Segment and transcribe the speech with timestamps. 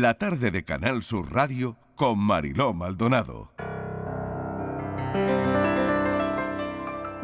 [0.00, 3.52] la tarde de Canal Sur Radio con Mariló Maldonado.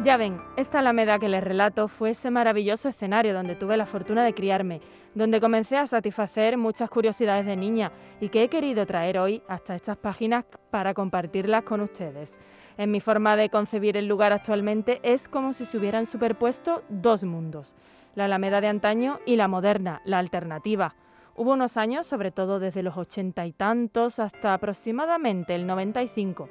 [0.03, 4.23] Ya ven, esta Alameda que les relato fue ese maravilloso escenario donde tuve la fortuna
[4.23, 4.81] de criarme,
[5.15, 9.75] donde comencé a satisfacer muchas curiosidades de niña y que he querido traer hoy hasta
[9.75, 12.37] estas páginas para compartirlas con ustedes.
[12.77, 17.23] En mi forma de concebir el lugar actualmente es como si se hubieran superpuesto dos
[17.23, 17.75] mundos,
[18.13, 20.93] la Alameda de antaño y la moderna, la alternativa.
[21.39, 26.49] Hubo unos años, sobre todo desde los ochenta y tantos hasta aproximadamente el 95,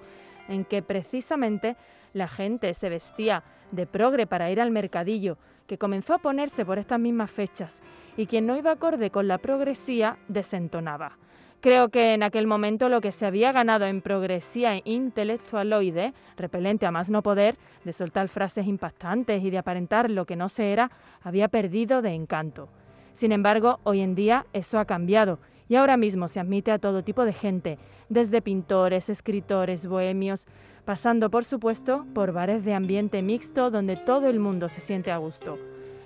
[0.48, 1.77] en que precisamente
[2.15, 6.79] la gente se vestía de progre para ir al mercadillo, que comenzó a ponerse por
[6.79, 7.82] estas mismas fechas,
[8.16, 11.18] y quien no iba acorde con la progresía desentonaba.
[11.60, 16.91] Creo que en aquel momento lo que se había ganado en progresía intelectualoide, repelente a
[16.91, 20.91] más no poder, de soltar frases impactantes y de aparentar lo que no se era,
[21.20, 22.70] había perdido de encanto.
[23.18, 27.02] Sin embargo, hoy en día eso ha cambiado y ahora mismo se admite a todo
[27.02, 27.76] tipo de gente,
[28.09, 30.46] desde pintores, escritores, bohemios,
[30.84, 35.16] pasando por supuesto por bares de ambiente mixto donde todo el mundo se siente a
[35.16, 35.59] gusto.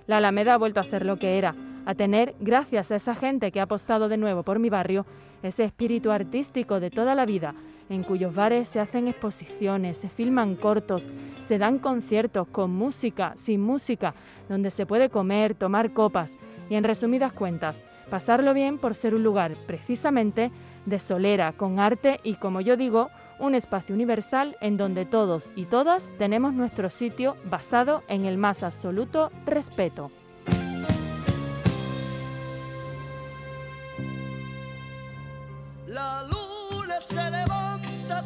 [0.07, 3.53] La Alameda ha vuelto a ser lo que era, a tener, gracias a esa gente
[3.53, 5.05] que ha apostado de nuevo por mi barrio,
[5.43, 7.55] ese espíritu artístico de toda la vida,
[7.91, 11.11] en cuyos bares se hacen exposiciones, se filman cortos,
[11.47, 14.15] se dan conciertos con música, sin música,
[14.49, 16.35] donde se puede comer, tomar copas
[16.69, 20.51] y, en resumidas cuentas, pasarlo bien por ser un lugar precisamente
[20.87, 25.67] de solera, con arte y, como yo digo, un espacio universal en donde todos y
[25.67, 30.11] todas tenemos nuestro sitio basado en el más absoluto respeto.
[35.87, 38.23] La luna se levanta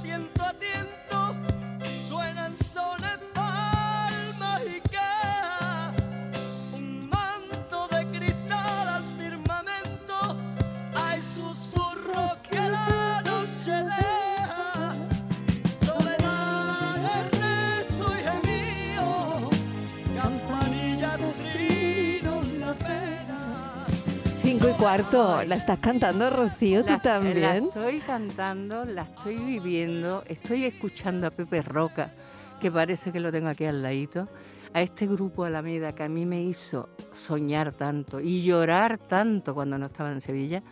[24.78, 27.64] cuarto, ¿la estás cantando, Rocío, tú La- La también?
[27.66, 32.12] estoy cantando, la estoy viviendo, estoy escuchando a Pepe Roca,
[32.60, 34.28] que parece que lo tengo aquí al ladito,
[34.72, 39.78] a este grupo Alameda que a mí me hizo soñar tanto y llorar tanto cuando
[39.78, 40.62] no estaba en Sevilla.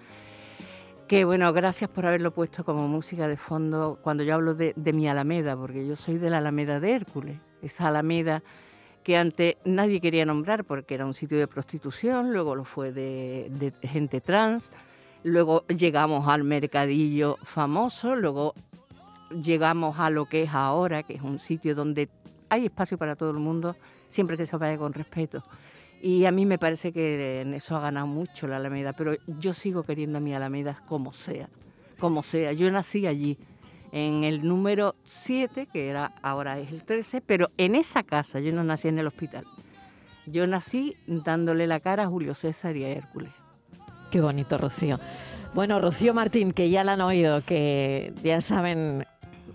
[1.09, 4.93] Que bueno, gracias por haberlo puesto como música de fondo cuando yo hablo de, de
[4.93, 8.43] mi Alameda, porque yo soy de la Alameda de Hércules, esa Alameda
[9.05, 13.73] que antes nadie quería nombrar porque era un sitio de prostitución, luego lo fue de,
[13.83, 14.73] gente trans,
[15.23, 18.55] luego llegamos al mercadillo famoso, luego
[19.31, 22.09] llegamos a lo que es ahora, que es un sitio donde
[22.49, 23.77] hay espacio para todo el mundo,
[24.09, 25.45] siempre que se vaya con respeto.
[26.01, 29.55] Y a mí me parece que en eso ha ganado mucho la Alameda, pero yo
[29.55, 31.49] sigo queriendo a mi Alameda como sea,
[31.99, 32.53] como sea.
[32.53, 33.39] Yo nací allí,
[33.95, 38.53] en el número 7, que era ahora es el 13, pero en esa casa, yo
[38.53, 39.45] no nací en el hospital.
[40.27, 43.31] Yo nací dándole la cara a Julio César y a Hércules.
[44.11, 44.99] Qué bonito, Rocío.
[45.55, 49.07] Bueno, Rocío Martín, que ya la han oído, que ya saben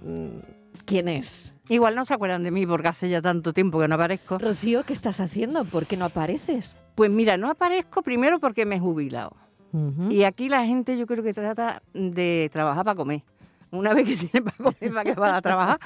[0.03, 0.39] mm,
[0.85, 1.53] quién es.
[1.67, 4.37] Igual no se acuerdan de mí porque hace ya tanto tiempo que no aparezco.
[4.37, 5.65] Rocío, ¿qué estás haciendo?
[5.65, 6.77] ¿Por qué no apareces?
[6.95, 9.35] Pues mira, no aparezco primero porque me he jubilado.
[9.73, 10.09] Ujú.
[10.09, 13.23] Y aquí la gente yo creo que trata de trabajar para comer.
[13.71, 15.79] Una vez que tiene para comer, ¿para qué va a trabajar?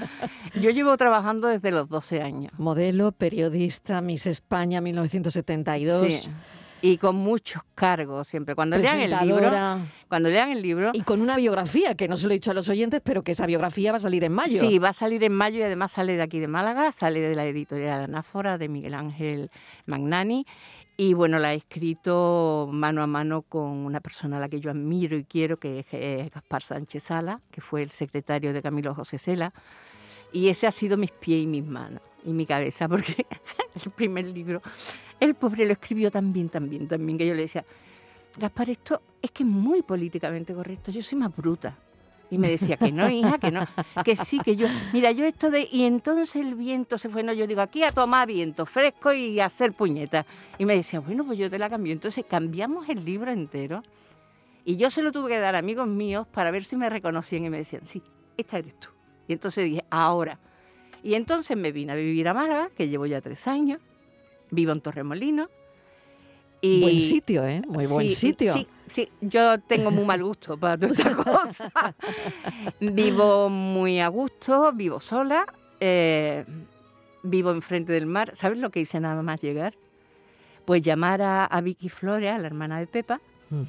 [0.59, 2.51] Yo llevo trabajando desde los 12 años.
[2.57, 6.13] Modelo, periodista, Miss España 1972.
[6.13, 6.31] Sí.
[6.85, 8.55] Y con muchos cargos siempre.
[8.55, 9.49] Cuando lean el libro,
[10.09, 12.53] cuando lean el libro, Y con una biografía, que no se lo he dicho a
[12.53, 14.59] los oyentes, pero que esa biografía va a salir en mayo.
[14.59, 17.35] Sí, va a salir en mayo y además sale de aquí de Málaga, sale de
[17.35, 19.49] la editorial Anáfora de Miguel Ángel
[19.85, 20.45] Magnani.
[21.05, 24.71] Y bueno, la he escrito mano a mano con una persona a la que yo
[24.71, 28.95] admiro y quiero, que es eh, Gaspar Sánchez Sala, que fue el secretario de Camilo
[28.95, 29.51] José Cela.
[30.31, 33.25] Y ese ha sido mis pies y mis manos y mi cabeza, porque
[33.85, 34.61] el primer libro,
[35.19, 36.87] el pobre lo escribió bien, tan bien,
[37.17, 37.65] que yo le decía,
[38.37, 41.77] Gaspar, esto es que es muy políticamente correcto, yo soy más bruta.
[42.33, 43.63] Y me decía que no, hija, que no,
[44.03, 47.31] que sí, que yo, mira, yo esto de, y entonces el viento se fue, no,
[47.31, 50.25] yo digo, aquí a tomar viento fresco y a hacer puñetas.
[50.57, 51.93] Y me decía, bueno, pues yo te la cambio.
[51.93, 53.83] Entonces cambiamos el libro entero
[54.65, 57.45] y yo se lo tuve que dar a amigos míos para ver si me reconocían
[57.45, 58.01] y me decían, sí,
[58.35, 58.89] esta eres tú.
[59.27, 60.39] Y entonces dije, ahora.
[61.03, 63.79] Y entonces me vine a vivir a Málaga, que llevo ya tres años,
[64.49, 65.49] vivo en Torremolinos.
[66.65, 67.61] Y Buen sitio, ¿eh?
[67.67, 68.53] Muy buen Sí, sitio.
[68.53, 71.71] Sí, sí, yo tengo muy mal gusto para todas estas cosas.
[72.79, 75.45] vivo muy a gusto, vivo sola,
[75.81, 76.45] eh,
[77.21, 78.31] vivo enfrente del mar.
[78.33, 79.73] ¿Sabes lo que hice nada más llegar?
[80.63, 83.19] Pues llamar a, a Vicky Flores, a la hermana de Pepa,
[83.49, 83.63] Mm.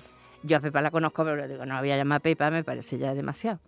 [0.44, 2.62] Yo a Pepa la conozco, pero le digo, no la voy a llamar Pepa, me
[2.62, 3.58] parece ya demasiado.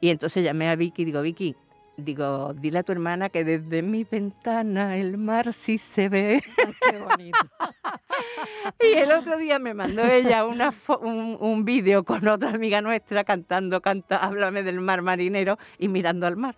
[0.00, 1.56] Y entonces llamé a Vicky y digo, Vicky,
[1.96, 6.42] digo, dile a tu hermana que desde mi ventana el mar sí se ve.
[6.80, 7.38] Qué bonito.
[8.80, 13.24] Y el otro día me mandó ella una un, un vídeo con otra amiga nuestra
[13.24, 16.56] cantando, canta, háblame del mar marinero y mirando al mar.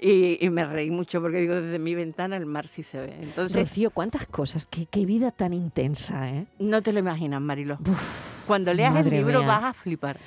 [0.00, 3.16] Y, y me reí mucho porque digo, desde mi ventana el mar sí se ve.
[3.20, 6.46] Entonces, Rocío, cuántas cosas, qué, qué vida tan intensa, ¿eh?
[6.58, 7.78] no te lo imaginas, Marilo.
[7.80, 9.46] Uf, Cuando leas el libro mía.
[9.46, 10.18] vas a flipar.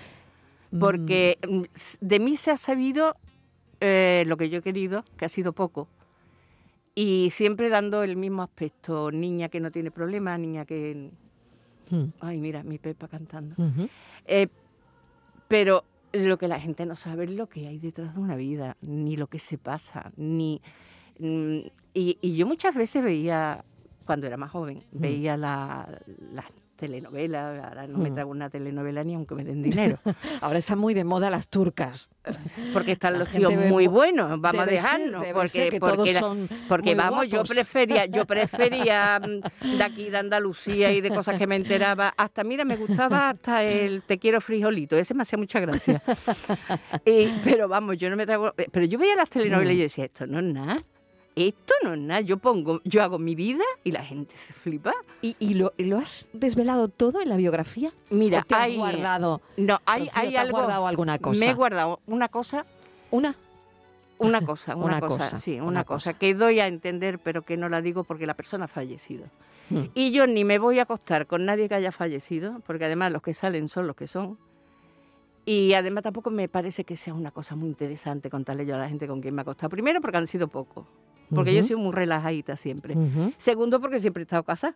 [0.79, 3.15] Porque mm, s- de mí se ha sabido
[3.81, 5.87] eh, lo que yo he querido, que ha sido poco.
[6.95, 11.11] Y siempre dando el mismo aspecto, niña que no tiene problemas, niña que...
[11.91, 13.55] Mm, Ay, mira, mi Pepa cantando.
[14.25, 14.47] Eh,
[15.47, 18.77] pero lo que la gente no sabe es lo que hay detrás de una vida,
[18.81, 20.61] ni lo que se pasa, ni...
[21.19, 21.59] mm,
[21.93, 23.63] y, y yo muchas veces veía,
[24.05, 24.99] cuando era más joven, Mm.
[24.99, 26.01] veía la-
[26.33, 26.45] las
[26.77, 28.13] telenovelas, ahora no me Mm.
[28.13, 29.99] trago una telenovela ni aunque me den dinero,
[30.41, 32.09] Ahora están muy de moda las turcas.
[32.73, 35.79] porque están La los tíos muy mu- buenos, vamos a ser, dejarnos, porque, ser
[36.67, 41.37] porque era- vamos, yo prefería, yo prefería mm, de aquí de Andalucía y de cosas
[41.37, 42.13] que me enteraba.
[42.17, 46.01] Hasta, mira, me gustaba hasta el te quiero frijolito, ese me hacía mucha gracia.
[47.05, 48.53] Y- pero vamos, yo no me trago.
[48.71, 50.77] Pero yo veía las telenovelas y yo decía, esto no es nada.
[51.37, 52.21] Esto no es nada.
[52.21, 54.93] Yo pongo, yo hago mi vida y la gente se flipa.
[55.21, 57.89] ¿Y, y lo, lo has desvelado todo en la biografía?
[58.09, 59.41] Mira, ¿O te has hay, guardado?
[59.57, 60.57] no, hay, Rocío, hay ¿te has algo.
[60.57, 61.39] guardado alguna cosa?
[61.39, 62.65] Me he guardado una cosa
[63.11, 63.35] ¿Una?
[64.17, 66.19] Una cosa, una, Una cosa, cosa, sí, una, una cosa, cosa.
[66.19, 69.25] que doy a entender, pero que no la digo porque la persona ha fallecido.
[69.69, 69.83] Hmm.
[69.93, 73.21] Y yo ni me voy a acostar con nadie que haya fallecido, porque además los
[73.21, 74.37] que salen son los que son.
[75.45, 78.89] Y además tampoco me parece que sea una cosa muy interesante contarle yo a la
[78.89, 79.69] gente con quien me he acostado.
[79.69, 80.85] Primero porque han sido pocos,
[81.33, 81.67] porque yo he Ujú.
[81.67, 82.95] sido muy relajadita siempre.
[83.37, 84.75] Segundo porque siempre he estado casada.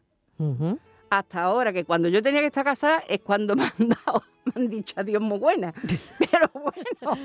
[1.09, 3.71] Hasta ahora, que cuando yo tenía que estar casada es cuando me han
[4.05, 5.73] dado, me han dicho adiós muy buena.
[6.19, 7.17] Pero bueno,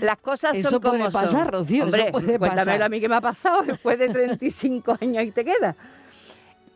[0.00, 1.22] las cosas Eso son como puede son.
[1.22, 2.82] pasar, Rocío, eso Hombre, puede cuéntamelo pasar.
[2.82, 5.74] a mí que me ha pasado después de 35 años y te queda.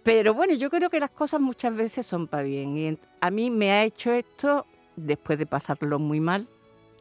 [0.02, 2.76] Pero bueno, yo creo que las cosas muchas veces son para bien.
[2.76, 4.66] Y a mí me ha hecho esto
[4.96, 6.48] después de pasarlo muy mal.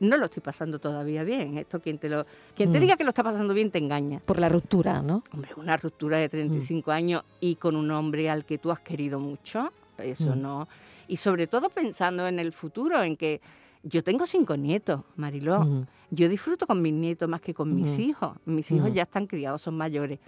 [0.02, 1.58] No lo estoy pasando todavía bien.
[1.58, 2.26] Esto quien te lo,
[2.56, 2.82] quien te Mm.
[2.82, 4.20] diga que lo está pasando bien te engaña.
[4.26, 5.24] Por la ruptura, ¿no?
[5.32, 9.20] Hombre, una ruptura de 35 años y con un hombre al que tú has querido
[9.20, 10.42] mucho, eso Mm.
[10.42, 10.68] no.
[11.08, 13.42] Y sobre todo pensando en el futuro, en que
[13.84, 15.60] yo tengo cinco nietos, Mariló.
[15.62, 15.86] Ujú.
[16.10, 18.38] Yo disfruto con mis nietos más que con mis hijos.
[18.46, 20.20] Mis hijos ya están criados, son mayores.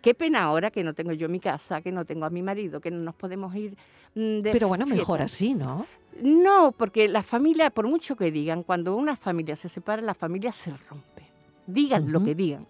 [0.00, 2.80] Qué pena ahora que no tengo yo mi casa, que no tengo a mi marido,
[2.80, 3.76] que no nos podemos ir
[4.14, 5.00] mm, de Pero bueno, fiesta.
[5.00, 5.86] mejor así, ¿no?
[6.22, 10.52] No, porque la familia, por mucho que digan, cuando una familia se separa, la familia
[10.52, 11.22] se rompe.
[11.66, 12.66] Digan lo que digan.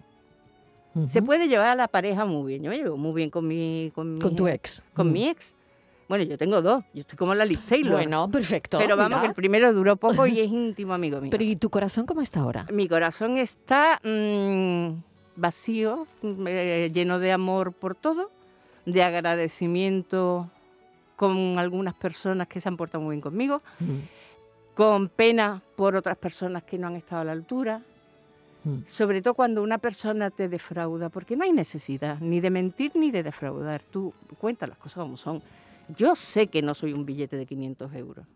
[1.08, 2.62] Se puede llevar a la pareja muy bien.
[2.62, 4.82] Yo me llevo muy bien con mi, con mi, Con tu ex.
[4.94, 5.12] con Mm.
[5.12, 5.54] mi ex.
[6.08, 6.82] Bueno, yo tengo dos.
[6.94, 7.92] Yo estoy como la Liz Taylor.
[7.92, 8.78] Bueno, perfecto.
[8.78, 11.30] pero vamos, que el primero duró poco y es íntimo amigo mío.
[11.30, 12.66] Pero ¿y tu corazón cómo está ahora?
[12.72, 14.88] Mi corazón está mm,
[15.36, 16.06] vacío,
[16.46, 18.30] eh, lleno de amor por todo,
[18.84, 20.50] de agradecimiento
[21.16, 23.98] con algunas personas que se han portado muy bien conmigo, Mm.
[24.74, 27.82] con pena por otras personas que no han estado a la altura,
[28.64, 28.78] Mm.
[28.86, 33.10] sobre todo cuando una persona te defrauda, porque no hay necesidad ni de mentir ni
[33.10, 33.82] de defraudar.
[33.90, 35.42] Tú cuentas las cosas como son.
[35.96, 38.26] Yo sé que no soy un billete de 500 euros.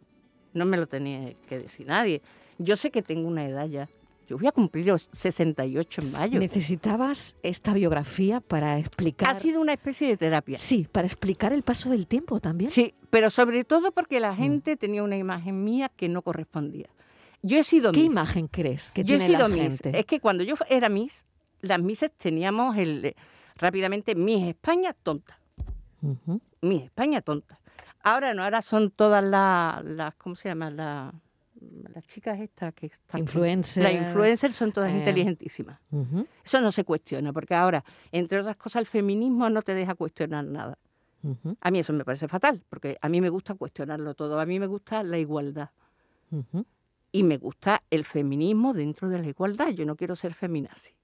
[0.55, 2.23] No me lo tenía que decir nadie.
[2.58, 3.88] Yo sé que tengo una edad ya.
[4.30, 6.38] Yo voy a cumplir los 68 en mayo.
[6.38, 9.28] ¿Necesitabas esta biografía para explicar?
[9.28, 10.56] Ha sido una especie de terapia.
[10.56, 12.70] Sí, para explicar el paso del tiempo también.
[12.70, 14.22] Sí, pero sobre todo porque Mm.
[14.22, 16.87] la gente tenía una imagen mía que no correspondía.
[17.42, 19.62] Yo he sido ¿Qué imagen crees que yo he tiene sido la Miss.
[19.62, 19.99] gente?
[19.99, 21.25] Es que cuando yo era Miss,
[21.60, 23.16] las Misses teníamos el eh,
[23.56, 25.40] rápidamente Miss España tonta.
[26.02, 26.40] Ujú.
[26.60, 27.58] Miss España tonta.
[28.04, 30.70] Ahora no, ahora son todas las, las ¿cómo se llama?
[30.70, 31.12] Las,
[31.95, 33.21] las chicas estas que están...
[33.21, 33.83] Influencer.
[33.83, 35.79] Las influencers son todas eh, inteligentísimas.
[36.45, 40.45] Eso no se cuestiona, porque ahora, entre otras cosas, el feminismo no te deja cuestionar
[40.45, 40.79] nada.
[41.61, 44.40] A mí eso me parece fatal, porque a mí me gusta cuestionarlo todo.
[44.40, 45.71] A mí me gusta la igualdad.
[47.12, 49.69] Y me gusta el feminismo dentro de la igualdad.
[49.69, 50.95] Yo no quiero ser feminazi.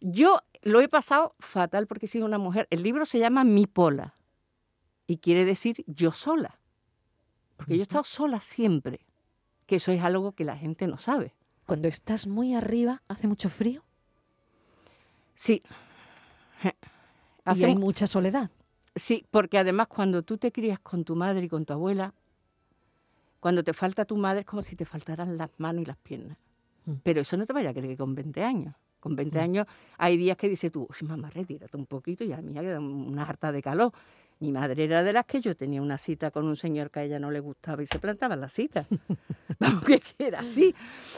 [0.00, 2.66] Yo lo he pasado fatal porque he sido una mujer.
[2.70, 4.14] El libro se llama Mi Pola
[5.06, 6.58] y quiere decir yo sola.
[7.56, 9.00] Porque yo he estado sola siempre.
[9.66, 11.32] Que eso es algo que la gente no sabe.
[11.66, 13.82] Cuando estás muy arriba, hace mucho frío
[15.34, 15.62] Sí.
[16.64, 16.68] y
[17.44, 18.50] Hace hay mu- mucha soledad.
[18.94, 22.14] Sí, porque además cuando tú te crías con tu madre y con tu abuela,
[23.40, 26.38] cuando te falta tu madre es como si te faltaran las manos y las piernas.
[26.86, 26.92] Mm.
[27.02, 28.74] Pero eso no te vaya a creer que con 20 años.
[29.00, 29.42] Con 20 Mm.
[29.42, 29.66] años
[29.98, 32.80] hay días que dices tú, "Uy, mamá, retírate un poquito y a mí me queda
[32.80, 33.92] una harta de calor.
[34.40, 37.04] Mi madre era de las que yo tenía una cita con un señor que a
[37.04, 38.86] ella no le gustaba y se plantaba la cita.
[39.58, 40.74] Vamos, que era así.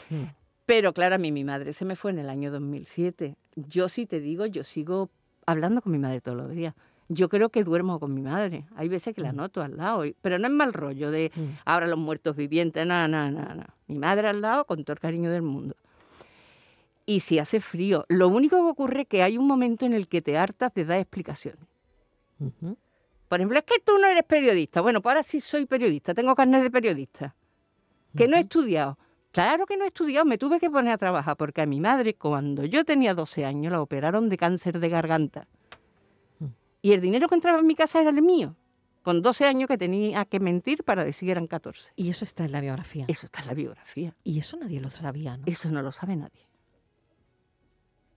[0.09, 0.23] Mm.
[0.65, 3.35] Pero claro, a mí mi madre se me fue en el año 2007.
[3.55, 5.09] Yo sí te digo, yo sigo
[5.45, 6.73] hablando con mi madre todos los días.
[7.09, 8.65] Yo creo que duermo con mi madre.
[8.75, 9.35] Hay veces que la Mm.
[9.35, 11.41] noto al lado, pero no es mal rollo de Mm.
[11.65, 13.63] ahora los muertos vivientes, no, no, no, no.
[13.87, 15.75] Mi madre al lado con todo el cariño del mundo.
[17.07, 20.07] Y si hace frío, lo único que ocurre es que hay un momento en el
[20.07, 21.59] que te hartas de dar explicaciones.
[23.29, 24.81] Por ejemplo, es que tú no eres periodista.
[24.81, 27.35] Bueno, pues ahora sí soy periodista, tengo carnet de periodista.
[28.17, 28.97] Que no he estudiado.
[29.31, 32.15] Claro que no he estudiado, me tuve que poner a trabajar porque a mi madre,
[32.15, 35.47] cuando yo tenía 12 años, la operaron de cáncer de garganta.
[36.39, 36.45] Mm.
[36.81, 38.55] Y el dinero que entraba en mi casa era el mío.
[39.03, 41.91] Con 12 años que tenía que mentir para decir que eran 14.
[41.95, 43.05] Y eso está en la biografía.
[43.07, 44.15] Eso está en la biografía.
[44.23, 45.43] Y eso nadie lo sabía, ¿no?
[45.45, 46.47] Eso no lo sabe nadie.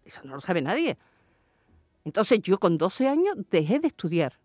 [0.06, 0.96] Eso no lo sabe nadie.
[2.04, 4.38] Entonces yo con 12 años dejé de estudiar.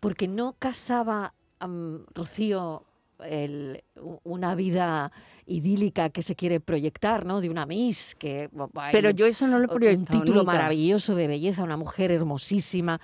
[0.00, 2.84] Porque no casaba am, Rocío
[3.24, 3.82] el-
[4.24, 5.10] una vida
[5.46, 7.40] idílica que se quiere proyectar, ¿no?
[7.40, 8.50] De una Miss que
[8.92, 10.52] Pero yo eso no lo he un título nunca.
[10.52, 13.00] maravilloso de belleza, una mujer hermosísima.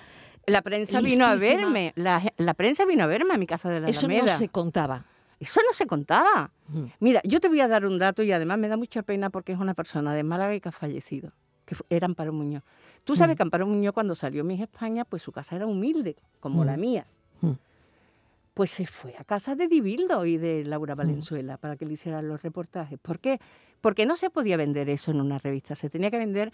[0.47, 1.93] La prensa vino a verme.
[1.97, 4.33] La, la prensa vino a verme a mi casa de la Eso Alameda.
[4.33, 5.07] no se contaba.
[5.41, 6.51] Eso no se contaba.
[6.69, 6.85] Mm.
[7.01, 9.53] Mira, yo te voy a dar un dato y además me da mucha pena porque
[9.53, 11.33] es una persona de Málaga y que ha fallecido,
[11.65, 12.63] que fu- era Amparo Muñoz.
[13.05, 13.37] Tú sabes Mm.
[13.37, 16.81] que Amparo Muñoz cuando salió Miss España, pues su casa era humilde, como la Mm.
[16.81, 17.07] mía.
[17.41, 17.51] Mm.
[18.55, 22.29] Pues se fue a casa de Dibildo y de Laura Valenzuela para que le hicieran
[22.29, 22.99] los reportajes.
[22.99, 23.41] ¿Por qué?
[23.81, 26.53] Porque no se podía vender eso en una revista, se tenía que vender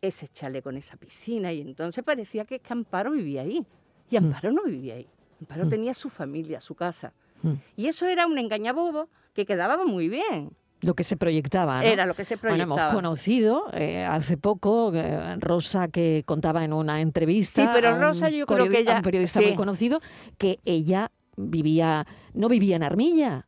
[0.00, 3.64] ese chale con esa piscina y entonces parecía que, que Amparo vivía ahí.
[4.10, 4.24] Y Mm.
[4.26, 5.08] Amparo no vivía ahí.
[5.40, 5.70] Amparo Mm.
[5.70, 7.12] tenía su familia, su casa.
[7.42, 7.52] Mm.
[7.76, 10.52] Y eso era un engañabobo que quedaba muy bien.
[10.80, 11.86] Lo que se proyectaba, ¿no?
[11.88, 12.82] Era lo que se Bueno, proyectaba.
[12.90, 18.28] hemos conocido eh, hace poco eh, Rosa que contaba en una entrevista Sí, pero Rosa
[18.30, 19.46] yo creo que a ella- un periodista sí.
[19.46, 20.00] muy conocido
[20.38, 23.46] que ella vivía no vivía en Armilla,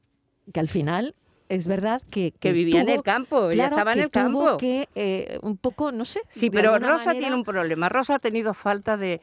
[0.52, 1.14] que al final
[1.48, 4.10] es verdad que, que vivía en tuvo- el campo, ella claro, estaba en que el
[4.10, 4.56] tuvo campo.
[4.56, 6.20] que eh, un poco, no sé.
[6.30, 7.88] Sí, pero Rosa manera- tiene un problema.
[7.88, 9.20] Rosa ha tenido falta de,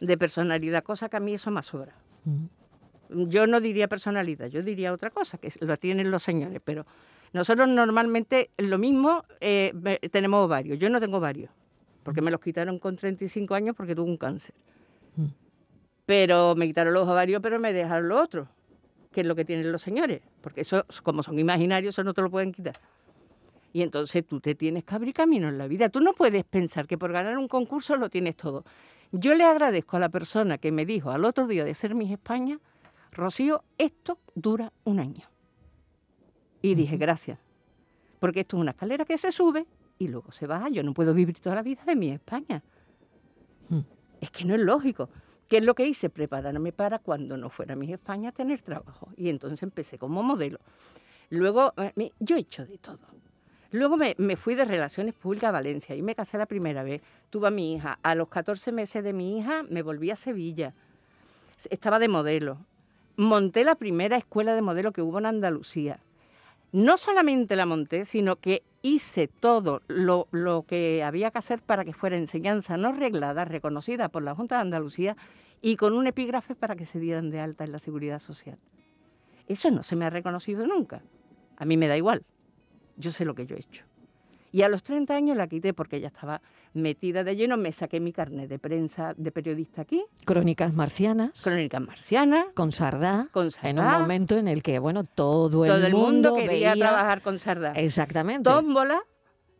[0.00, 1.94] de personalidad, cosa que a mí eso me sobra.
[2.24, 2.44] Mm.
[3.28, 6.86] Yo no diría personalidad, yo diría otra cosa, que lo tienen los señores, pero
[7.32, 9.72] nosotros normalmente lo mismo eh,
[10.10, 10.78] tenemos ovarios.
[10.78, 11.50] Yo no tengo ovarios,
[12.02, 14.54] porque me los quitaron con 35 años porque tuve un cáncer.
[15.16, 15.26] Mm.
[16.06, 18.48] Pero me quitaron los ovarios, pero me dejaron lo otro,
[19.12, 22.22] que es lo que tienen los señores, porque eso, como son imaginarios, eso no te
[22.22, 22.80] lo pueden quitar.
[23.72, 25.88] Y entonces tú te tienes que abrir camino en la vida.
[25.88, 28.64] Tú no puedes pensar que por ganar un concurso lo tienes todo.
[29.12, 32.10] Yo le agradezco a la persona que me dijo al otro día de ser Miss
[32.10, 32.58] España,
[33.12, 35.29] Rocío, esto dura un año.
[36.62, 37.38] Y dije, gracias.
[38.18, 39.66] Porque esto es una escalera que se sube
[39.98, 40.68] y luego se baja.
[40.68, 42.62] Yo no puedo vivir toda la vida de Miss España.
[43.68, 43.80] Mm.
[44.20, 45.08] Es que no es lógico.
[45.48, 46.10] ¿Qué es lo que hice?
[46.10, 49.08] Prepararme para cuando no fuera Miss España tener trabajo.
[49.16, 50.58] Y entonces empecé como modelo.
[51.30, 52.98] Luego, eh, yo he hecho de todo.
[53.72, 57.02] Luego me, me fui de Relaciones Públicas a Valencia y me casé la primera vez.
[57.30, 57.98] Tuve a mi hija.
[58.02, 60.74] A los 14 meses de mi hija me volví a Sevilla.
[61.70, 62.58] Estaba de modelo.
[63.16, 66.00] Monté la primera escuela de modelo que hubo en Andalucía.
[66.72, 71.84] No solamente la monté, sino que hice todo lo, lo que había que hacer para
[71.84, 75.16] que fuera enseñanza no reglada, reconocida por la Junta de Andalucía
[75.60, 78.58] y con un epígrafe para que se dieran de alta en la seguridad social.
[79.48, 81.02] Eso no se me ha reconocido nunca.
[81.56, 82.22] A mí me da igual.
[82.96, 83.84] Yo sé lo que yo he hecho.
[84.52, 86.42] Y a los 30 años la quité porque ya estaba
[86.74, 87.56] metida de lleno.
[87.56, 93.28] Me saqué mi carnet de prensa de periodista aquí, Crónicas marcianas, Crónicas Marcianas, con Sardá,
[93.32, 93.98] con en un Sardá.
[94.00, 97.72] momento en el que, bueno, todo el, Todo el mundo quería veía- trabajar con Sardá.
[97.72, 98.48] Exactamente.
[98.50, 99.00] Tómbola,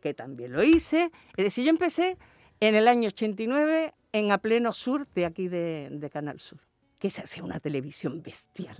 [0.01, 1.11] que también lo hice.
[1.37, 2.17] Es decir, yo empecé
[2.59, 6.59] en el año 89 en A Pleno Sur de aquí de, de Canal Sur,
[6.99, 8.77] que se hacía una televisión bestial,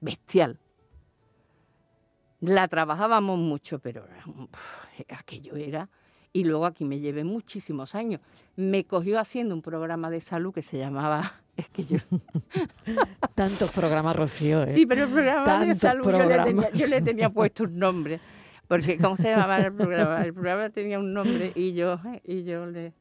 [0.00, 0.58] bestial.
[2.40, 4.04] La trabajábamos mucho, pero
[5.08, 5.88] aquello era...
[6.32, 8.20] Y luego aquí me llevé muchísimos años.
[8.56, 11.32] Me cogió haciendo un programa de salud que se llamaba...
[11.56, 11.96] Es que yo
[13.34, 14.64] Tantos programas, Rocío.
[14.64, 14.70] ¿eh?
[14.70, 18.20] Sí, pero el programa de salud yo le, tenía, yo le tenía puesto un nombre.
[18.68, 20.22] Porque, ¿cómo se llamaba el programa?
[20.22, 22.92] El programa tenía un nombre y yo, y yo le...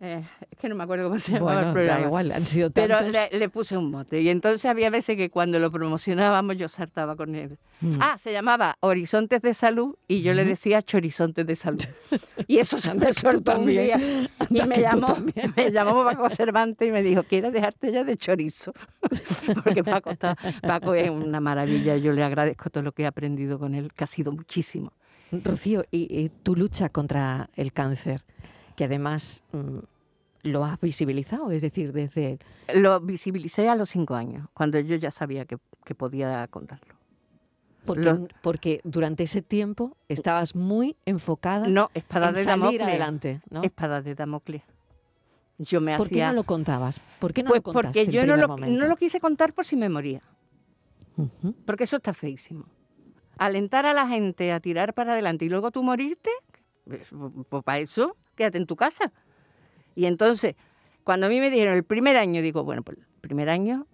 [0.00, 2.00] eh, es que no me acuerdo cómo se llamaba Bueno, el programa.
[2.00, 3.12] da igual, han sido Pero tantos.
[3.32, 4.20] le, le puse un mote.
[4.20, 7.58] Y entonces había veces que cuando lo promocionábamos yo saltaba con él.
[7.80, 7.98] Mm.
[8.00, 11.80] Ah, se llamaba Horizontes de Salud y yo le decía Chorizontes de Salud.
[12.46, 14.28] Y eso se me soltó un también, día.
[14.64, 15.16] Y me llamó,
[15.56, 18.72] me llamó Paco Cervantes y me dijo, ¿quieres dejarte ya de chorizo?
[19.64, 21.96] Porque Paco, está, Paco es una maravilla.
[21.98, 24.92] Yo le agradezco todo lo que he aprendido con él, que ha sido muchísimo.
[25.30, 28.24] Rocío, y, y tu lucha contra el cáncer,
[28.78, 29.78] que además mm,
[30.44, 32.38] lo has visibilizado, es decir, desde...
[32.76, 36.94] Lo visibilicé a los cinco años, cuando yo ya sabía que, que podía contarlo.
[37.84, 42.82] Porque, Lo- porque durante ese tiempo estabas muy enfocada No, espada en de salir Damocles.
[42.86, 43.64] adelante, ¿no?
[43.64, 44.62] Espada de Damocles.
[45.58, 46.28] Yo me ¿Por qué hacía...
[46.28, 47.00] no lo contabas?
[47.18, 48.80] ¿Por qué no pues lo contaste porque yo en no lo, momento?
[48.80, 50.22] no lo quise contar por si me moría.
[51.66, 52.66] Porque eso está feísimo.
[53.38, 56.30] Alentar a la gente a tirar para adelante y luego tú morirte,
[56.84, 57.08] pues,
[57.48, 59.12] pues para eso, quédate en tu casa.
[59.94, 60.54] Y entonces,
[61.02, 63.86] cuando a mí me dijeron el primer año, digo, bueno, pues el primer año,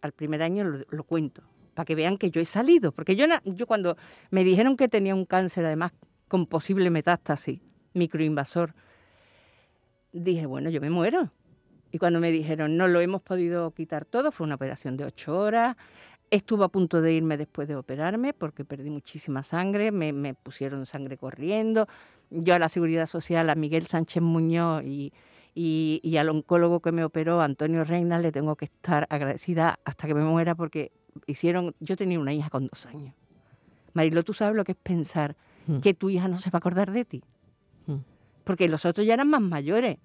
[0.00, 1.42] al primer año lo, cuento,
[1.74, 2.92] para que vean que yo he salido.
[2.92, 3.96] Porque yo, yo cuando
[4.30, 5.92] me dijeron que tenía un cáncer, además
[6.28, 7.60] con posible metástasis,
[7.94, 8.74] microinvasor,
[10.12, 11.32] dije, bueno, yo me muero.
[11.90, 15.36] Y cuando me dijeron, no lo hemos podido quitar todo, fue una operación de ocho
[15.36, 15.76] horas.
[16.30, 21.18] Estuve a punto de irme después de operarme porque perdí muchísima sangre, me pusieron sangre
[21.18, 21.88] corriendo.
[22.34, 25.12] Yo a la Seguridad Social, a Miguel Sánchez Muñoz y,
[25.54, 30.06] y- y al oncólogo que me operó, Antonio Reina, le tengo que estar agradecida hasta
[30.06, 30.92] que me muera porque
[31.26, 33.14] hicieron, yo tenía una hija con dos años.
[33.92, 35.36] Marilo, ¿tú sabes lo que es pensar
[35.66, 35.78] Mm.
[35.80, 37.22] que tu hija no se va a acordar de ti?
[37.86, 37.96] Mm.
[38.44, 39.98] Porque los otros ya eran más mayores.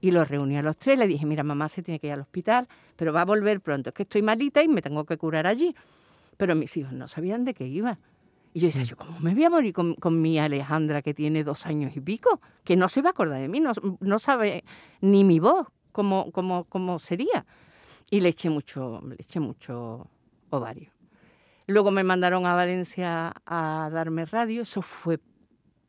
[0.00, 2.20] Y los reuní a los tres, le dije, mira, mamá se tiene que ir al
[2.20, 3.90] hospital, pero va a volver pronto.
[3.90, 5.74] Es que estoy malita y me tengo que curar allí.
[6.36, 7.98] Pero mis hijos no sabían de qué iba.
[8.58, 11.44] Y yo decía, yo, ¿cómo me voy a morir con, con mi Alejandra que tiene
[11.44, 12.40] dos años y pico?
[12.64, 14.64] Que no se va a acordar de mí, no, no sabe
[15.00, 17.46] ni mi voz cómo, cómo, cómo sería.
[18.10, 20.10] Y le eché mucho, le eché mucho
[20.50, 20.90] ovario.
[21.68, 25.20] Luego me mandaron a Valencia a darme radio, eso fue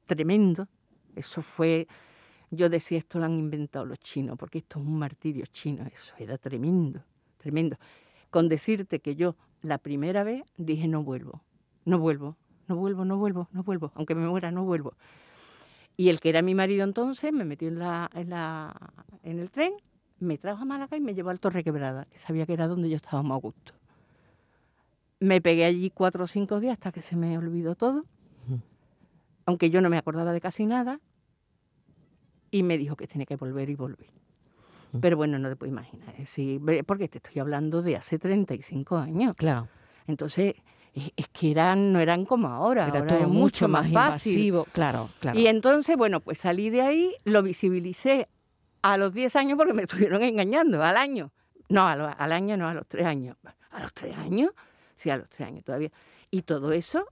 [0.05, 0.67] tremendo,
[1.15, 1.87] eso fue,
[2.51, 6.13] yo decía, esto lo han inventado los chinos, porque esto es un martirio chino, eso
[6.19, 7.03] era tremendo,
[7.37, 7.77] tremendo.
[8.29, 11.41] Con decirte que yo la primera vez dije, no vuelvo,
[11.83, 12.37] no vuelvo,
[12.69, 14.93] no vuelvo, no vuelvo, no vuelvo, aunque me muera, no vuelvo.
[15.97, 18.73] Y el que era mi marido entonces me metió en, la, en, la,
[19.23, 19.73] en el tren,
[20.19, 22.89] me trajo a Málaga y me llevó al Torre Quebrada, que sabía que era donde
[22.89, 23.73] yo estaba más a gusto.
[25.19, 28.05] Me pegué allí cuatro o cinco días hasta que se me olvidó todo,
[29.45, 30.99] aunque yo no me acordaba de casi nada,
[32.51, 34.05] y me dijo que tenía que volver y volví.
[35.01, 38.17] Pero bueno, no te puedo imaginar, es decir, ve- porque te estoy hablando de hace
[38.17, 39.35] 35 años.
[39.35, 39.67] Claro,
[40.07, 40.55] Entonces,
[40.93, 44.33] es, que eran, no eran como ahora, era ahora todo es mucho más fácil.
[44.33, 44.65] invasivo.
[44.73, 45.39] Claro, claro.
[45.39, 48.27] Y entonces, bueno, pues salí de ahí, lo visibilicé
[48.81, 51.31] a los 10 años porque me estuvieron engañando, al año.
[51.69, 53.37] No, a lo- al año no, a los 3 años.
[53.71, 54.51] ¿A los 3 años?
[54.95, 55.91] Sí, a los 3 años todavía.
[56.31, 57.05] Y todo eso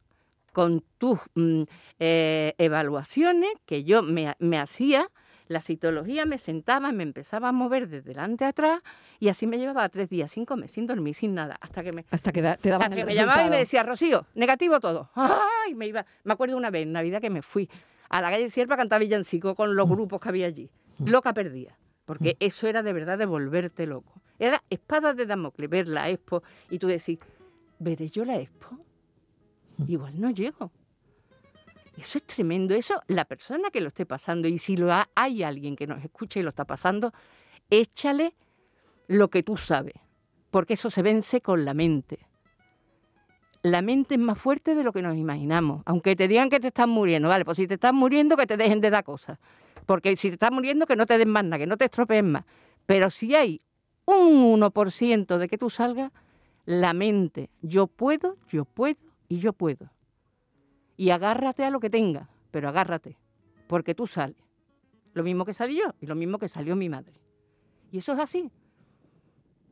[0.51, 1.63] con tus mm,
[1.99, 5.07] eh, evaluaciones que yo me, me hacía,
[5.47, 8.81] la citología me sentaba, me empezaba a mover de delante a atrás
[9.19, 12.05] y así me llevaba tres días sin comer, sin dormir, sin nada, hasta que me,
[12.11, 14.79] Hasta que da- te daban hasta el que me llamaba y me decía, Rocío, negativo
[14.79, 15.09] todo.
[15.15, 15.73] ¡Ay!
[15.75, 17.69] Me, iba, me acuerdo una vez en Navidad que me fui
[18.09, 19.73] a la calle Sierra a cantar villancico con Mm.
[19.73, 20.69] los grupos que había allí.
[21.05, 21.77] Loca perdida.
[22.05, 24.21] Porque eso era de verdad de volverte loco.
[24.39, 27.19] Era espada de Damocles, ver la expo y tú decís,
[27.79, 28.77] ¿veré yo la expo?
[29.77, 29.91] Mm.
[29.91, 30.71] Igual no llego.
[31.97, 32.75] Eso es tremendo.
[32.75, 36.03] Eso, la persona que lo esté pasando, y si lo ha- hay alguien que nos
[36.03, 37.11] escucha y lo está pasando,
[37.69, 38.33] échale
[39.07, 39.95] lo que tú sabes,
[40.51, 42.19] porque eso se vence con la mente.
[43.63, 45.81] La mente es más fuerte de lo que nos imaginamos.
[45.85, 48.55] Aunque te digan que te estás muriendo, vale, pues si te estás muriendo, que te
[48.55, 49.39] dejen de dar cosas.
[49.85, 52.31] Porque si te estás muriendo, que no te den más nada, que no te estropeen
[52.31, 52.43] más.
[52.85, 53.61] Pero si hay
[54.05, 56.11] un 1% de que tú salgas,
[56.65, 59.89] la mente, yo puedo, yo puedo y yo puedo.
[60.97, 63.17] Y agárrate a lo que tengas, pero agárrate,
[63.67, 64.37] porque tú sales.
[65.13, 67.13] Lo mismo que salí yo y lo mismo que salió mi madre.
[67.91, 68.51] Y eso es así.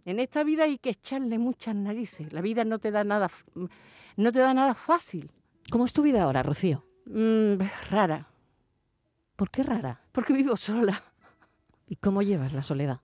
[0.06, 2.32] En esta vida hay que echarle muchas narices.
[2.32, 3.44] La vida no te da nada, f-
[4.18, 5.32] no te da nada fácil.
[5.72, 6.86] ¿Cómo es tu vida ahora, Rocío?
[7.08, 7.56] Mm,
[7.90, 8.28] rara,
[9.36, 10.02] ¿Por qué rara?
[10.12, 11.04] porque vivo sola.
[11.88, 13.02] ¿Y cómo llevas la soledad?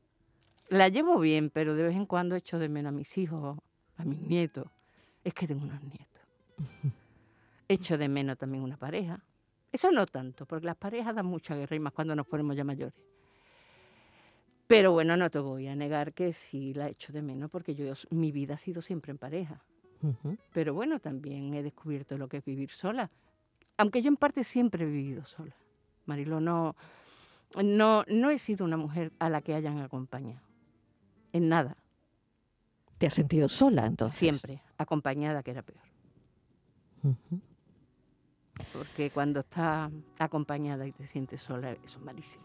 [0.70, 3.58] La llevo bien, pero de vez en cuando echo de menos a mis hijos,
[3.98, 4.68] a mis nietos.
[5.24, 6.22] Es que tengo unos nietos.
[7.72, 9.24] Echo de menos también una pareja.
[9.72, 12.66] Eso no tanto, porque las parejas dan mucha guerra y más cuando nos ponemos ya
[12.66, 12.94] mayores.
[14.68, 17.94] Pero bueno, no te voy a negar que sí la echo de menos, porque yo
[18.10, 19.64] mi vida ha sido siempre en pareja.
[20.02, 20.38] Ujú.
[20.54, 23.10] Pero bueno, también he descubierto lo que es vivir sola.
[23.78, 25.56] Aunque yo en parte siempre he vivido sola.
[26.06, 26.76] Marilo, no,
[27.64, 30.42] no, no he sido una mujer a la que hayan acompañado.
[31.32, 31.78] En nada.
[32.98, 34.18] ¿Te has sentido sola entonces?
[34.18, 34.62] Siempre.
[34.78, 35.80] Acompañada, que era peor.
[37.04, 37.42] Ujú.
[38.74, 42.44] Porque cuando estás acompañada y te sientes sola, eso es malísimo.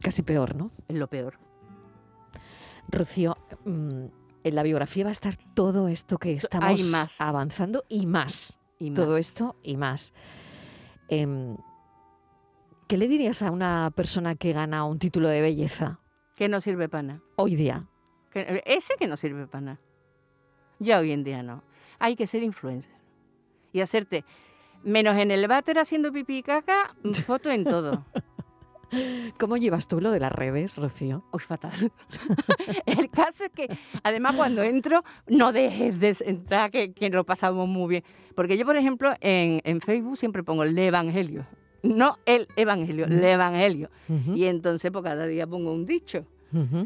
[0.00, 0.70] Casi peor, ¿no?
[0.88, 1.38] Es lo peor.
[2.88, 4.04] Rocío, mm,
[4.44, 7.20] en la biografía va a estar todo esto que estamos más.
[7.20, 8.58] avanzando y más.
[8.78, 8.96] Y más.
[8.96, 10.12] Todo esto y más.
[11.08, 11.56] Em,
[12.86, 15.98] ¿Qué le dirías a una persona que gana un título de belleza
[16.36, 17.22] que no sirve para nada.
[17.36, 17.88] Hoy día.
[18.30, 19.80] Que- ese que no sirve para nada.
[20.78, 21.64] Ya hoy en día no.
[21.98, 22.94] Hay que ser influencer.
[23.72, 24.24] Y hacerte,
[24.86, 26.94] menos en el váter haciendo pipí y caca,
[27.26, 28.04] foto en todo.
[29.38, 31.24] ¿Cómo llevas tú lo de las redes, Rocío?
[31.32, 31.92] Uy, fatal.
[32.86, 33.68] el caso es que,
[34.04, 38.04] además, cuando entro, no dejes de entrar, que, que lo pasamos muy bien.
[38.36, 41.46] Porque yo, por ejemplo, en, en Facebook siempre pongo el evangelio.
[41.82, 43.90] No el evangelio, el evangelio.
[44.34, 46.24] Y entonces, pues cada día pongo un dicho.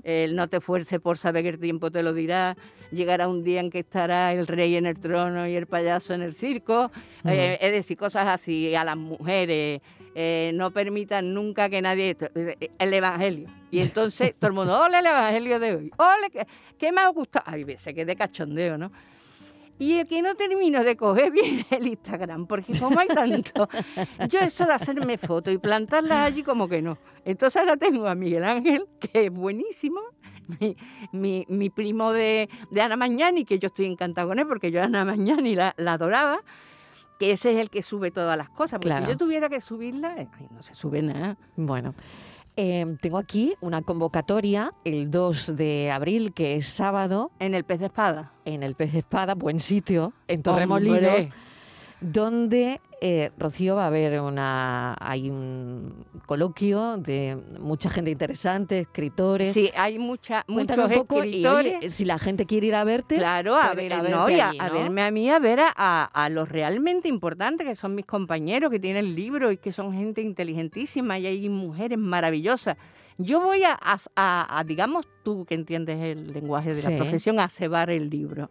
[0.05, 2.57] El no te esfuerces por saber que el tiempo te lo dirá.
[2.91, 6.23] Llegará un día en que estará el rey en el trono y el payaso en
[6.23, 6.91] el circo.
[7.25, 9.81] Eh, es decir, cosas así a las mujeres.
[10.15, 12.17] eh, no permitan nunca que nadie...
[12.35, 13.49] eh, El evangelio.
[13.71, 15.91] Y entonces todo el mundo, ole el evangelio de hoy.
[15.99, 16.47] Ole, ¿qué,
[16.79, 17.45] qué me ha gustado?
[17.47, 18.91] Ay, veces que de cachondeo, ¿no?
[19.81, 23.69] Y el que no termino de coger bien el Instagram, porque como hay tanto,
[24.29, 26.99] yo eso de hacerme fotos y plantarlas allí como que no.
[27.25, 30.01] Entonces ahora tengo a Miguel Ángel, que es buenísimo,
[30.61, 30.77] mi,
[31.13, 34.81] mi- mi primo de, de Ana Mañani, que yo estoy encantada con él, porque yo
[34.83, 36.41] a Ana Mañani la, la adoraba,
[37.19, 38.79] que ese es el que sube todas las cosas.
[38.79, 39.05] Porque Claro.
[39.07, 41.37] si yo tuviera que subirla, ay, no se sube nada.
[41.57, 41.95] Bueno,
[42.57, 47.81] eh, tengo aquí una convocatoria el 2 de abril, que es sábado, En el pez
[47.81, 48.33] de espada.
[48.45, 51.29] en el Pez de Espada, buen sitio, en Torremolinos,
[52.01, 59.53] donde eh, Rocío va a haber una hay un coloquio de mucha gente interesante, escritores.
[59.53, 61.79] Sí, hay mucha, Cuéntame muchos un poco y escritores.
[61.81, 64.33] oye, si la gente quiere ir a verte, Claro, a, ir ver, a no, verte
[64.37, 64.75] y a, allí, a ¿no?
[64.75, 69.17] verme a mí, a ver a, los realmente importantes, que son mis compañeros, que tienen
[69.17, 72.77] libros y que son gente inteligentísima y hay mujeres maravillosas.
[73.19, 76.93] Yo voy a, digamos, tú que entiendes el lenguaje de Sí.
[76.93, 78.51] la profesión, a cebar el libro,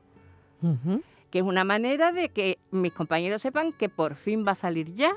[1.31, 4.93] que es una manera de que mis compañeros sepan que por fin va a salir
[4.95, 5.15] ya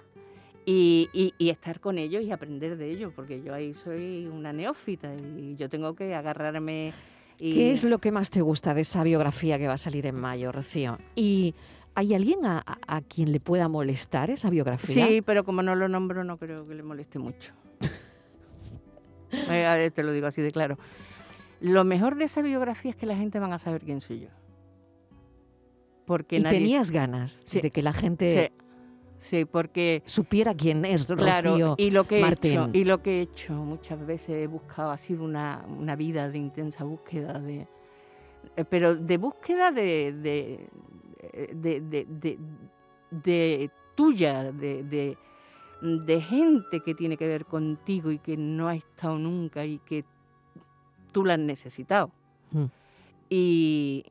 [0.64, 4.52] y, y- y estar con ellos y aprender de ellos, porque yo ahí soy una
[4.52, 6.92] neófita y yo tengo que agarrarme...
[7.38, 7.54] Y...
[7.54, 10.14] ¿Qué es lo que más te gusta de esa biografía que va a salir en
[10.14, 10.98] mayo, Rocío?
[11.16, 11.54] ¿Y
[11.94, 15.06] hay alguien a, a- a quien le pueda molestar esa biografía?
[15.06, 17.52] Sí, pero como no lo nombro, no creo que le moleste mucho.
[19.48, 20.78] Eh, a ver, te lo digo así de claro.
[21.60, 24.28] Lo mejor de esa biografía es que la gente van a saber quién soy yo.
[26.06, 26.58] Porque y nadie...
[26.58, 27.60] tenías ganas Sí.
[27.62, 28.64] de que la gente Sí,
[29.22, 30.02] sí, porque...
[30.06, 31.74] supiera quién es Rocío.
[31.78, 34.98] Y lo que he hecho, y lo que he hecho muchas veces he buscado, ha
[34.98, 37.66] sido una, una vida de intensa búsqueda, de,
[38.56, 40.68] eh, pero de búsqueda de, de,
[41.54, 42.38] de, de-
[43.10, 45.18] de- tuya, de, de,
[45.82, 50.04] de gente que tiene que ver contigo y que no ha estado nunca y que
[51.12, 52.10] tú la has necesitado.
[52.52, 52.64] Mm.
[53.28, 54.04] Y,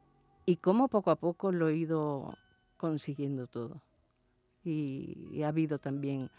[0.46, 2.36] y cómo poco a poco lo he ido
[2.78, 3.82] consiguiendo todo.
[4.64, 6.30] Y, y ha habido también,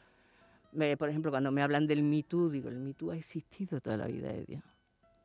[0.79, 3.81] eh, por ejemplo, cuando me hablan del Me Too, digo, el Me Too ha existido
[3.81, 4.63] toda la vida de Dios.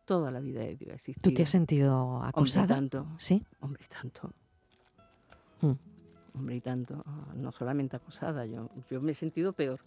[0.05, 1.21] Toda la vida de Dios ha existido.
[1.21, 2.67] ¿Tú te has sentido Hombre, acosada?
[2.75, 3.07] tanto.
[3.17, 3.45] Sí.
[3.59, 4.31] Hombre, y tanto.
[5.61, 5.71] Mm.
[6.35, 7.03] Hombre, y tanto.
[7.05, 9.79] Ah, No solamente acosada, yo, yo me he sentido peor.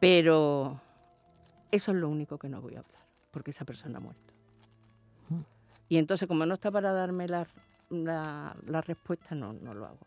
[0.00, 0.80] Pero
[1.70, 4.32] eso es lo único que no voy a hablar, porque esa persona ha muerto.
[5.28, 5.40] Mm.
[5.88, 7.46] Y entonces, como no está para darme la,
[7.90, 9.98] la, la respuesta, no, no lo hago.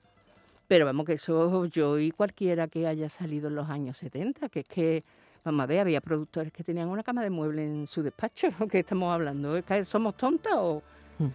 [0.67, 4.62] Pero vamos, que eso yo y cualquiera que haya salido en los años 70, que
[4.62, 5.04] es que,
[5.43, 8.80] vamos a ver, había productores que tenían una cama de muebles en su despacho, que
[8.80, 9.56] estamos hablando?
[9.56, 10.82] ¿Es que somos tontas o...?
[11.19, 11.28] Mm.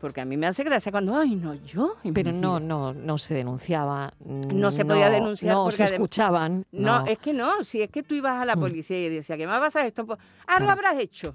[0.00, 1.96] Porque a mí me hace gracia cuando, ay, no, yo.
[2.14, 2.60] Pero no, vida".
[2.60, 4.14] no, no se denunciaba.
[4.24, 6.64] No se podía denunciar No porque se escuchaban.
[6.72, 8.60] No, No, es que no, si es que tú ibas a la Mm.
[8.60, 10.06] policía y decías, ¿qué me pasa esto?
[10.06, 11.34] Pues, ah, lo habrás hecho.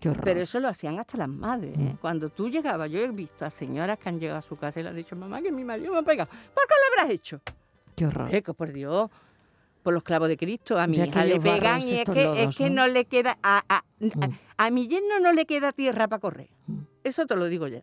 [0.00, 0.24] Qué horror.
[0.24, 1.74] Pero eso lo hacían hasta las madres.
[1.74, 1.78] ¿eh?
[1.94, 1.96] Mm.
[2.00, 4.82] Cuando tú llegabas, yo he visto a señoras que han llegado a su casa y
[4.84, 6.30] le han dicho, mamá, que mi marido me ha pegado.
[6.30, 7.40] ¿Por qué lo habrás hecho?
[7.96, 8.30] Qué horror.
[8.30, 9.10] Que por Dios,
[9.82, 12.38] por los clavos de Cristo, a mi De hija le pegan y es que, lodos,
[12.38, 12.86] es que ¿no?
[12.86, 14.10] no le queda, a, a, Mm.
[14.58, 16.48] a mi yerno no le queda tierra para correr.
[16.68, 16.78] Mm.
[17.02, 17.82] Eso te lo digo ya.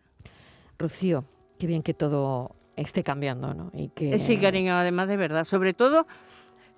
[0.78, 1.24] Rocío,
[1.58, 3.70] qué bien que todo esté cambiando, ¿no?
[3.74, 4.18] Y que...
[4.18, 5.44] Sí, cariño, además de verdad.
[5.44, 6.06] Sobre todo,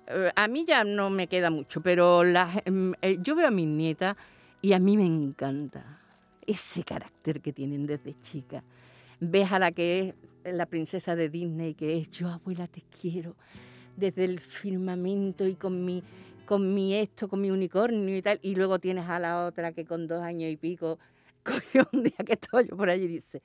[0.07, 3.51] eh, a mí ya no me queda mucho, pero la- em, eh, yo veo a
[3.51, 4.15] mis nietas
[4.61, 5.99] y a mí me encanta
[6.45, 8.63] ese carácter que tienen desde chica.
[9.19, 13.35] Ves a la que es la princesa de Disney, que es yo, abuela, te quiero,
[13.95, 16.03] desde el firmamento y con mi,
[16.45, 18.39] con mi esto, con mi unicornio y tal.
[18.41, 20.99] Y luego tienes a la otra que con dos años y pico,
[21.43, 23.41] cogió un día que estaba yo por allí y dice,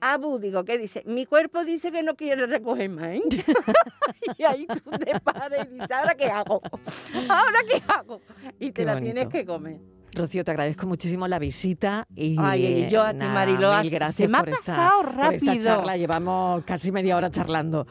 [0.00, 1.02] Abu, digo, ¿qué dice?
[1.06, 3.08] Mi cuerpo dice que no quiere recoger más.
[3.08, 3.22] ¿eh?".
[4.38, 6.60] y ahí tú te paras y dices, ¿ahora qué hago?
[7.28, 8.20] ¿Ahora qué hago?
[8.60, 9.80] Y te Qué la tienes que comer.
[10.18, 14.28] Rocío, te agradezco muchísimo la visita y Ay, y yo a ti, Mariló, gracias se
[14.28, 15.64] me ha por esta, pasado por esta rápido.
[15.64, 15.96] charla.
[15.96, 17.86] Llevamos casi media hora charlando.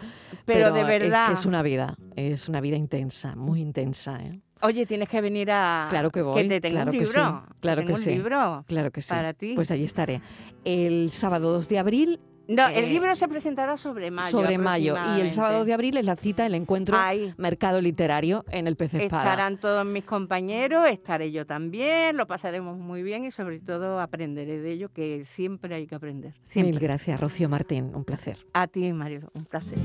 [0.46, 1.32] Pero, de es que verdad.
[1.32, 4.18] Es, una vida, es una vida intensa, muy intensa.
[4.22, 4.40] ¿eh?
[4.62, 5.88] Oye, tienes que venir a...
[5.90, 6.48] Claro que voy.
[6.48, 7.44] te tengo claro un que libro.
[7.48, 8.10] sí, claro tengo que un sí.
[8.12, 9.10] libro Claro que sí.
[9.10, 9.54] para ti.
[9.56, 10.22] Pues ahí estaré.
[10.64, 14.30] El sábado 2 de abril, no, eh, el libro se presentará sobre mayo.
[14.30, 14.96] sobre mayo.
[15.18, 17.34] Y el sábado de abril es la cita, el encuentro Ahí.
[17.38, 19.02] Mercado Literario en el Espada.
[19.04, 24.60] Estarán todos mis compañeros, estaré yo también, lo pasaremos muy bien y sobre todo aprenderé
[24.60, 26.34] de ello, que siempre hay que aprender.
[26.56, 27.92] Mil gracias, Rocío Martín.
[27.94, 28.38] Un placer.
[28.54, 29.78] A ti, Mario, un placer.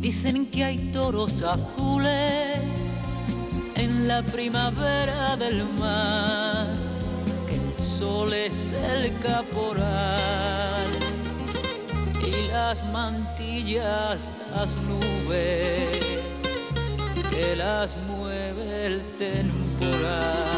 [0.00, 2.60] Dicen que hay toros azules
[3.74, 6.66] en la primavera del mar,
[7.48, 10.86] que el sol es el caporal
[12.24, 14.20] y las mantillas,
[14.54, 16.05] las nubes,
[17.36, 20.56] que las mueve el temporal.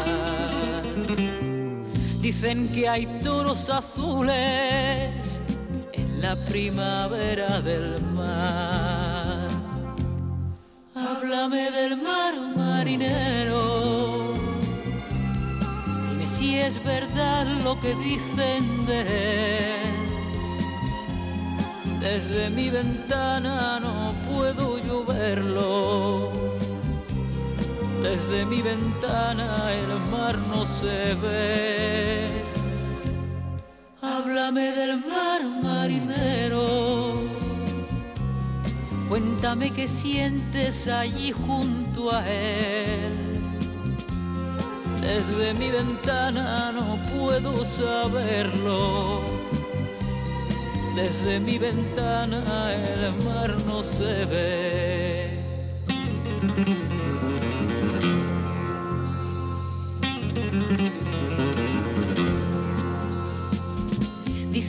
[2.21, 5.41] Dicen que hay toros azules
[5.91, 9.49] en la primavera del mar.
[10.95, 14.33] Háblame del mar marinero.
[16.11, 19.99] Dime si es verdad lo que dicen de él.
[21.99, 26.38] Desde mi ventana no puedo yo verlo.
[28.09, 32.27] Desde mi ventana el mar no se ve.
[34.01, 37.21] Háblame del mar marinero.
[39.07, 43.15] Cuéntame qué sientes allí junto a él.
[45.01, 49.21] Desde mi ventana no puedo saberlo.
[50.95, 55.29] Desde mi ventana el mar no se ve.